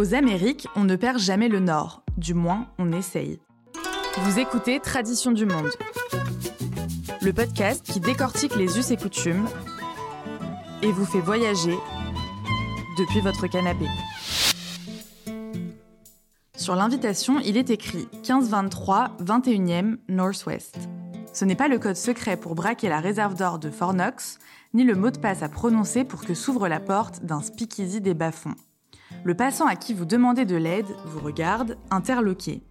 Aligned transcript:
Aux 0.00 0.14
Amériques, 0.14 0.66
on 0.76 0.84
ne 0.84 0.96
perd 0.96 1.18
jamais 1.18 1.48
le 1.48 1.60
Nord, 1.60 2.02
du 2.16 2.32
moins 2.32 2.68
on 2.78 2.90
essaye. 2.90 3.38
Vous 4.16 4.38
écoutez 4.38 4.80
Tradition 4.80 5.30
du 5.30 5.44
Monde, 5.44 5.68
le 7.20 7.34
podcast 7.34 7.84
qui 7.84 8.00
décortique 8.00 8.56
les 8.56 8.78
us 8.78 8.90
et 8.92 8.96
coutumes 8.96 9.46
et 10.80 10.90
vous 10.90 11.04
fait 11.04 11.20
voyager 11.20 11.76
depuis 12.96 13.20
votre 13.20 13.46
canapé. 13.46 13.84
Sur 16.56 16.76
l'invitation, 16.76 17.38
il 17.38 17.58
est 17.58 17.68
écrit 17.68 18.08
1523 18.26 19.18
21e 19.22 19.98
Northwest. 20.08 20.78
Ce 21.34 21.44
n'est 21.44 21.56
pas 21.56 21.68
le 21.68 21.78
code 21.78 21.96
secret 21.96 22.38
pour 22.38 22.54
braquer 22.54 22.88
la 22.88 23.00
réserve 23.00 23.34
d'or 23.34 23.58
de 23.58 23.68
Fort 23.68 23.92
Knox, 23.92 24.38
ni 24.72 24.82
le 24.82 24.94
mot 24.94 25.10
de 25.10 25.18
passe 25.18 25.42
à 25.42 25.50
prononcer 25.50 26.04
pour 26.04 26.24
que 26.24 26.32
s'ouvre 26.32 26.68
la 26.68 26.80
porte 26.80 27.22
d'un 27.22 27.42
speakeasy 27.42 28.00
des 28.00 28.14
bas-fonds. 28.14 28.54
Le 29.22 29.34
passant 29.34 29.66
à 29.66 29.76
qui 29.76 29.92
vous 29.92 30.06
demandez 30.06 30.46
de 30.46 30.56
l'aide 30.56 30.86
vous 31.04 31.20
regarde, 31.20 31.76
interloqué. 31.90 32.62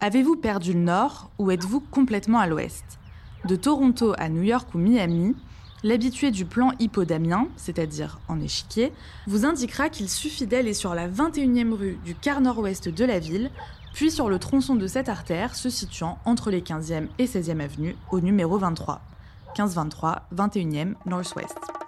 Avez-vous 0.00 0.36
perdu 0.36 0.72
le 0.72 0.80
nord 0.80 1.30
ou 1.38 1.50
êtes-vous 1.50 1.80
complètement 1.80 2.38
à 2.38 2.46
l'ouest? 2.46 2.98
De 3.44 3.54
Toronto 3.54 4.14
à 4.16 4.30
New 4.30 4.42
York 4.42 4.74
ou 4.74 4.78
Miami, 4.78 5.36
l'habitué 5.82 6.30
du 6.30 6.46
plan 6.46 6.72
hippodamien, 6.78 7.48
c'est-à-dire 7.56 8.18
en 8.28 8.40
échiquier, 8.40 8.92
vous 9.26 9.44
indiquera 9.44 9.90
qu'il 9.90 10.08
suffit 10.08 10.46
d'aller 10.46 10.72
sur 10.72 10.94
la 10.94 11.06
21e 11.06 11.72
rue 11.72 11.98
du 12.02 12.14
quart 12.14 12.40
nord-ouest 12.40 12.88
de 12.88 13.04
la 13.04 13.18
ville, 13.18 13.50
puis 13.92 14.10
sur 14.10 14.30
le 14.30 14.38
tronçon 14.38 14.76
de 14.76 14.86
cette 14.86 15.10
artère 15.10 15.54
se 15.54 15.68
situant 15.68 16.18
entre 16.24 16.50
les 16.50 16.62
15e 16.62 17.08
et 17.18 17.26
16e 17.26 17.60
avenues 17.60 17.96
au 18.10 18.20
numéro 18.20 18.56
23. 18.56 19.02
1523, 19.48 20.28
21e 20.34 20.94
Northwest. 21.04 21.79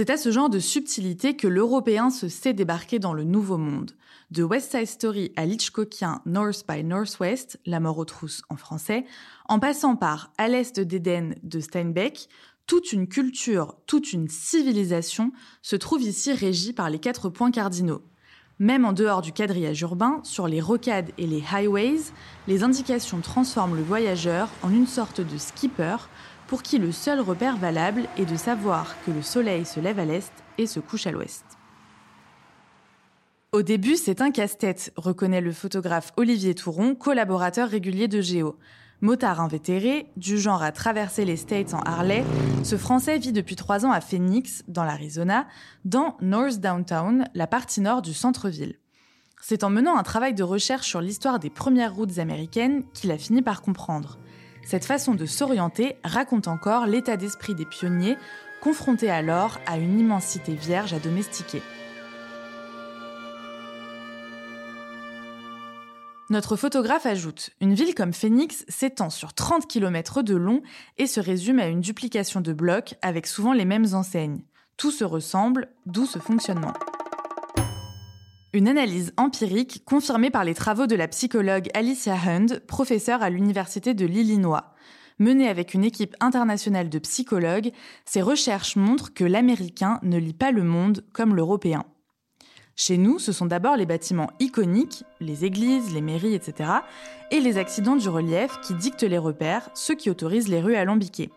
C'est 0.00 0.08
à 0.08 0.16
ce 0.16 0.30
genre 0.30 0.48
de 0.48 0.60
subtilité 0.60 1.36
que 1.36 1.46
l'Européen 1.46 2.08
se 2.08 2.30
sait 2.30 2.54
débarquer 2.54 2.98
dans 2.98 3.12
le 3.12 3.22
Nouveau 3.22 3.58
Monde. 3.58 3.90
De 4.30 4.42
West 4.42 4.70
Side 4.70 4.86
Story 4.86 5.30
à 5.36 5.44
l'Hitchcockien 5.44 6.22
North 6.24 6.64
by 6.66 6.82
Northwest, 6.82 7.60
La 7.66 7.80
mort 7.80 7.98
aux 7.98 8.06
trousses 8.06 8.40
en 8.48 8.56
français, 8.56 9.04
en 9.46 9.58
passant 9.58 9.96
par 9.96 10.32
À 10.38 10.48
l'Est 10.48 10.80
d'Éden 10.80 11.34
de 11.42 11.60
Steinbeck, 11.60 12.30
toute 12.66 12.94
une 12.94 13.08
culture, 13.08 13.76
toute 13.84 14.14
une 14.14 14.28
civilisation 14.28 15.32
se 15.60 15.76
trouve 15.76 16.00
ici 16.00 16.32
régie 16.32 16.72
par 16.72 16.88
les 16.88 16.98
quatre 16.98 17.28
points 17.28 17.50
cardinaux. 17.50 18.00
Même 18.58 18.86
en 18.86 18.94
dehors 18.94 19.20
du 19.20 19.32
quadrillage 19.32 19.82
urbain, 19.82 20.20
sur 20.22 20.48
les 20.48 20.62
rocades 20.62 21.10
et 21.18 21.26
les 21.26 21.42
highways, 21.52 22.00
les 22.48 22.62
indications 22.62 23.20
transforment 23.20 23.76
le 23.76 23.82
voyageur 23.82 24.48
en 24.62 24.70
une 24.70 24.86
sorte 24.86 25.20
de 25.20 25.36
skipper 25.36 25.96
pour 26.50 26.64
qui 26.64 26.78
le 26.78 26.90
seul 26.90 27.20
repère 27.20 27.56
valable 27.56 28.08
est 28.18 28.24
de 28.24 28.36
savoir 28.36 28.96
que 29.06 29.12
le 29.12 29.22
soleil 29.22 29.64
se 29.64 29.78
lève 29.78 30.00
à 30.00 30.04
l'est 30.04 30.32
et 30.58 30.66
se 30.66 30.80
couche 30.80 31.06
à 31.06 31.12
l'ouest. 31.12 31.44
Au 33.52 33.62
début, 33.62 33.94
c'est 33.94 34.20
un 34.20 34.32
casse-tête, 34.32 34.92
reconnaît 34.96 35.40
le 35.40 35.52
photographe 35.52 36.12
Olivier 36.16 36.56
Touron, 36.56 36.96
collaborateur 36.96 37.68
régulier 37.68 38.08
de 38.08 38.20
Géo. 38.20 38.58
Motard 39.00 39.40
invétéré, 39.40 40.08
du 40.16 40.38
genre 40.38 40.64
à 40.64 40.72
traverser 40.72 41.24
les 41.24 41.36
States 41.36 41.72
en 41.72 41.82
Harley, 41.82 42.24
ce 42.64 42.76
Français 42.76 43.18
vit 43.18 43.32
depuis 43.32 43.54
trois 43.54 43.86
ans 43.86 43.92
à 43.92 44.00
Phoenix, 44.00 44.64
dans 44.66 44.84
l'Arizona, 44.84 45.46
dans 45.84 46.16
North 46.20 46.58
Downtown, 46.58 47.26
la 47.32 47.46
partie 47.46 47.80
nord 47.80 48.02
du 48.02 48.12
centre-ville. 48.12 48.74
C'est 49.40 49.62
en 49.62 49.70
menant 49.70 49.96
un 49.96 50.02
travail 50.02 50.34
de 50.34 50.42
recherche 50.42 50.88
sur 50.88 51.00
l'histoire 51.00 51.38
des 51.38 51.48
premières 51.48 51.94
routes 51.94 52.18
américaines 52.18 52.82
qu'il 52.92 53.12
a 53.12 53.18
fini 53.18 53.40
par 53.40 53.62
comprendre. 53.62 54.18
Cette 54.64 54.84
façon 54.84 55.14
de 55.14 55.26
s'orienter 55.26 55.96
raconte 56.04 56.48
encore 56.48 56.86
l'état 56.86 57.16
d'esprit 57.16 57.54
des 57.54 57.66
pionniers, 57.66 58.16
confrontés 58.60 59.10
alors 59.10 59.58
à 59.66 59.78
une 59.78 59.98
immensité 59.98 60.54
vierge 60.54 60.92
à 60.92 60.98
domestiquer. 60.98 61.62
Notre 66.30 66.54
photographe 66.54 67.06
ajoute 67.06 67.50
Une 67.60 67.74
ville 67.74 67.94
comme 67.96 68.12
Phoenix 68.12 68.64
s'étend 68.68 69.10
sur 69.10 69.34
30 69.34 69.66
km 69.66 70.22
de 70.22 70.36
long 70.36 70.62
et 70.96 71.08
se 71.08 71.18
résume 71.18 71.58
à 71.58 71.66
une 71.66 71.80
duplication 71.80 72.40
de 72.40 72.52
blocs 72.52 72.94
avec 73.02 73.26
souvent 73.26 73.52
les 73.52 73.64
mêmes 73.64 73.94
enseignes. 73.94 74.44
Tout 74.76 74.92
se 74.92 75.02
ressemble, 75.02 75.68
d'où 75.86 76.06
ce 76.06 76.20
fonctionnement. 76.20 76.72
Une 78.52 78.66
analyse 78.66 79.12
empirique 79.16 79.84
confirmée 79.84 80.30
par 80.30 80.42
les 80.42 80.54
travaux 80.54 80.88
de 80.88 80.96
la 80.96 81.06
psychologue 81.06 81.68
Alicia 81.72 82.16
Hund, 82.16 82.60
professeure 82.66 83.22
à 83.22 83.30
l'Université 83.30 83.94
de 83.94 84.04
l'Illinois. 84.04 84.74
Menée 85.20 85.48
avec 85.48 85.72
une 85.72 85.84
équipe 85.84 86.16
internationale 86.18 86.88
de 86.88 86.98
psychologues, 86.98 87.70
ces 88.04 88.22
recherches 88.22 88.74
montrent 88.74 89.14
que 89.14 89.22
l'Américain 89.22 90.00
ne 90.02 90.18
lit 90.18 90.34
pas 90.34 90.50
le 90.50 90.64
monde 90.64 91.04
comme 91.12 91.36
l'Européen. 91.36 91.84
Chez 92.74 92.98
nous, 92.98 93.20
ce 93.20 93.30
sont 93.30 93.46
d'abord 93.46 93.76
les 93.76 93.86
bâtiments 93.86 94.32
iconiques, 94.40 95.04
les 95.20 95.44
églises, 95.44 95.94
les 95.94 96.00
mairies, 96.00 96.34
etc., 96.34 96.70
et 97.30 97.38
les 97.38 97.56
accidents 97.56 97.94
du 97.94 98.08
relief 98.08 98.58
qui 98.62 98.74
dictent 98.74 99.04
les 99.04 99.18
repères, 99.18 99.70
ceux 99.74 99.94
qui 99.94 100.10
autorisent 100.10 100.48
les 100.48 100.60
rues 100.60 100.74
alambiquées 100.74 101.30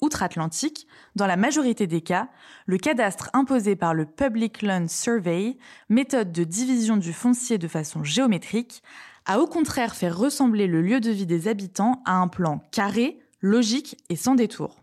outre-Atlantique, 0.00 0.86
dans 1.14 1.26
la 1.26 1.36
majorité 1.36 1.86
des 1.86 2.00
cas, 2.00 2.28
le 2.66 2.78
cadastre 2.78 3.30
imposé 3.32 3.76
par 3.76 3.94
le 3.94 4.06
Public 4.06 4.62
Land 4.62 4.88
Survey, 4.88 5.56
méthode 5.88 6.32
de 6.32 6.44
division 6.44 6.96
du 6.96 7.12
foncier 7.12 7.58
de 7.58 7.68
façon 7.68 8.04
géométrique, 8.04 8.82
a 9.26 9.40
au 9.40 9.46
contraire 9.46 9.96
fait 9.96 10.08
ressembler 10.08 10.66
le 10.66 10.82
lieu 10.82 11.00
de 11.00 11.10
vie 11.10 11.26
des 11.26 11.48
habitants 11.48 12.02
à 12.04 12.16
un 12.16 12.28
plan 12.28 12.62
carré, 12.70 13.18
logique 13.40 13.96
et 14.08 14.16
sans 14.16 14.34
détour. 14.34 14.82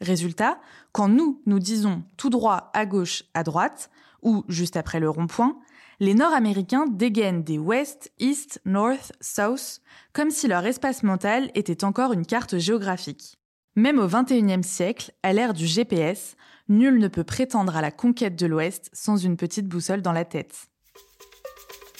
Résultat, 0.00 0.60
quand 0.92 1.08
nous, 1.08 1.42
nous 1.46 1.58
disons 1.58 2.02
tout 2.16 2.30
droit, 2.30 2.70
à 2.72 2.86
gauche, 2.86 3.24
à 3.34 3.42
droite, 3.42 3.90
ou 4.22 4.44
juste 4.48 4.76
après 4.76 5.00
le 5.00 5.10
rond-point, 5.10 5.58
les 5.98 6.14
Nord-Américains 6.14 6.86
dégainent 6.86 7.42
des 7.42 7.58
West, 7.58 8.10
East, 8.18 8.60
North, 8.64 9.12
South, 9.20 9.82
comme 10.14 10.30
si 10.30 10.48
leur 10.48 10.64
espace 10.64 11.02
mental 11.02 11.50
était 11.54 11.84
encore 11.84 12.14
une 12.14 12.24
carte 12.24 12.56
géographique. 12.56 13.39
Même 13.76 14.00
au 14.00 14.08
XXIe 14.08 14.64
siècle, 14.64 15.12
à 15.22 15.32
l'ère 15.32 15.54
du 15.54 15.66
GPS, 15.66 16.36
nul 16.68 16.98
ne 16.98 17.06
peut 17.06 17.22
prétendre 17.22 17.76
à 17.76 17.80
la 17.80 17.92
conquête 17.92 18.36
de 18.36 18.46
l'Ouest 18.46 18.90
sans 18.92 19.16
une 19.16 19.36
petite 19.36 19.68
boussole 19.68 20.02
dans 20.02 20.12
la 20.12 20.24
tête. 20.24 20.66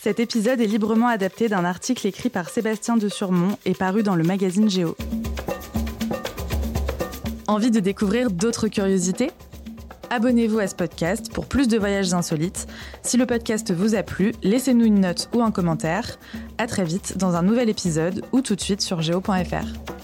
Cet 0.03 0.19
épisode 0.19 0.61
est 0.61 0.67
librement 0.67 1.07
adapté 1.07 1.49
d'un 1.49 1.65
article 1.65 2.07
écrit 2.07 2.31
par 2.31 2.49
Sébastien 2.49 2.97
de 2.97 3.09
Surmont 3.09 3.57
et 3.67 3.75
paru 3.75 4.03
dans 4.03 4.17
le 4.17 4.25
magazine 4.25 4.69
Géo. 4.69 4.97
Envie 7.47 7.71
de 7.71 7.81
découvrir 7.81 8.31
d'autres 8.31 8.69
curiosités? 8.69 9.31
Abonnez-vous 10.09 10.59
à 10.59 10.67
ce 10.67 10.75
podcast 10.75 11.33
pour 11.33 11.47
plus 11.47 11.69
de 11.69 11.79
voyages 11.79 12.13
insolites. 12.15 12.67
Si 13.03 13.17
le 13.17 13.27
podcast 13.27 13.73
vous 13.73 13.95
a 13.95 14.03
plu, 14.03 14.33
laissez-nous 14.43 14.87
une 14.87 15.01
note 15.01 15.29
ou 15.35 15.43
un 15.43 15.53
commentaire. 15.53 16.19
À 16.59 16.67
très 16.67 16.85
vite 16.85 17.17
dans 17.17 17.37
un 17.37 17.43
nouvel 17.43 17.69
épisode 17.69 18.25
ou 18.33 18.41
tout 18.41 18.57
de 18.57 18.61
suite 18.61 18.81
sur 18.81 19.03
géo.fr. 19.03 20.00